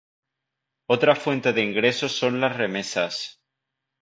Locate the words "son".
2.13-2.41